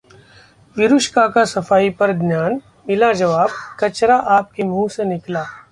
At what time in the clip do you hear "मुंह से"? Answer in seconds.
4.63-5.03